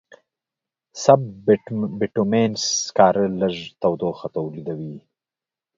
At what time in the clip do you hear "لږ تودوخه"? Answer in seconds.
3.41-4.27